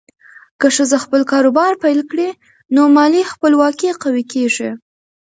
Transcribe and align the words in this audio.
که 0.59 0.67
ښځه 0.75 0.97
خپل 1.05 1.21
کاروبار 1.31 1.71
پیل 1.83 1.99
کړي، 2.11 2.29
نو 2.75 2.81
مالي 2.95 3.23
خپلواکي 3.31 3.89
قوي 4.03 4.23
کېږي. 4.33 4.69